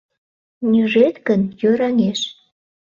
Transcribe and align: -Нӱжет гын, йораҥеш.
-Нӱжет 0.71 1.15
гын, 1.27 1.41
йораҥеш. 1.61 2.21